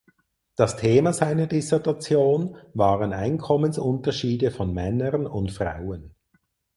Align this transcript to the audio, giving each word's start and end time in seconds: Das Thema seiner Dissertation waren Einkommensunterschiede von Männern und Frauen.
Das 0.55 0.77
Thema 0.77 1.13
seiner 1.13 1.45
Dissertation 1.45 2.57
waren 2.73 3.13
Einkommensunterschiede 3.13 4.49
von 4.49 4.73
Männern 4.73 5.27
und 5.27 5.51
Frauen. 5.51 6.15